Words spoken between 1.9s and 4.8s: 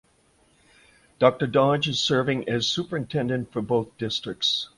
serving as superintendent for both districts.